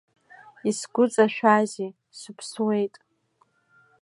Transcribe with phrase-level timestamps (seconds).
[0.69, 2.95] Исгәыҵашәазеи, сыԥсуеит.